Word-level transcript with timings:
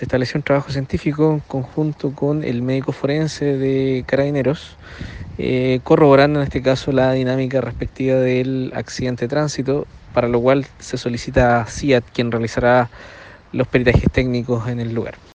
se 0.00 0.06
estableció 0.06 0.38
un 0.38 0.44
trabajo 0.44 0.72
científico 0.72 1.30
en 1.30 1.40
conjunto 1.40 2.14
con 2.14 2.42
el 2.42 2.62
médico 2.62 2.90
forense 2.90 3.58
de 3.58 4.02
Carabineros, 4.06 4.78
eh, 5.36 5.80
corroborando 5.84 6.40
en 6.40 6.44
este 6.44 6.62
caso 6.62 6.90
la 6.90 7.12
dinámica 7.12 7.60
respectiva 7.60 8.16
del 8.16 8.72
accidente 8.74 9.26
de 9.26 9.28
tránsito, 9.28 9.86
para 10.14 10.26
lo 10.26 10.40
cual 10.40 10.64
se 10.78 10.96
solicita 10.96 11.60
a 11.60 11.66
CIAT 11.66 12.02
quien 12.14 12.32
realizará 12.32 12.88
los 13.52 13.68
peritajes 13.68 14.10
técnicos 14.10 14.68
en 14.68 14.80
el 14.80 14.94
lugar. 14.94 15.20